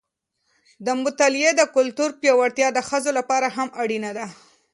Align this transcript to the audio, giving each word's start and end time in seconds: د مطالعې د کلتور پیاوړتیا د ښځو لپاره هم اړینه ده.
د 0.85 0.87
مطالعې 1.03 1.51
د 1.55 1.61
کلتور 1.75 2.09
پیاوړتیا 2.21 2.67
د 2.73 2.79
ښځو 2.89 3.11
لپاره 3.19 3.47
هم 3.55 3.67
اړینه 3.81 4.11
ده. 4.17 4.27